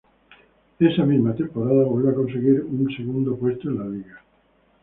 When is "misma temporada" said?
1.05-1.83